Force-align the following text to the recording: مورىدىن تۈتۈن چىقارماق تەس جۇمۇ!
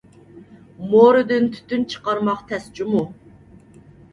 مورىدىن 0.93 1.45
تۈتۈن 1.57 1.85
چىقارماق 1.95 2.43
تەس 2.53 2.67
جۇمۇ! 2.81 3.07